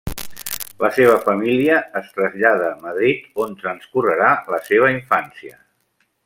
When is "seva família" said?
0.95-1.75